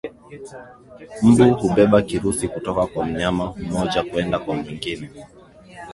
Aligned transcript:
Mbu 1.29 1.47
hubeba 1.59 1.99
kirusi 2.07 2.47
kutoka 2.47 2.85
kwa 2.87 3.05
mnyama 3.05 3.53
mmoja 3.63 4.03
kwenda 4.03 4.39
kwa 4.43 4.55
mwingine 4.55 5.07